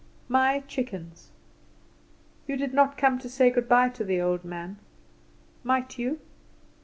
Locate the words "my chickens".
0.27-1.29